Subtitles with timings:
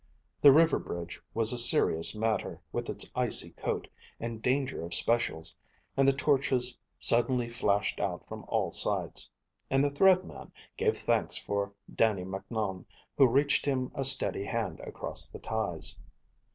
[0.41, 3.87] The river bridge was a serious matter with its icy coat,
[4.19, 5.55] and danger of specials,
[5.95, 9.29] and the torches suddenly flashed out from all sides;
[9.69, 14.79] and the Thread Man gave thanks for Dannie Macnoun, who reached him a steady hand
[14.79, 15.99] across the ties.